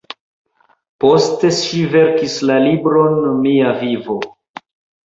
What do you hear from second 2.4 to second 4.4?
la libron ""Mia vivo"".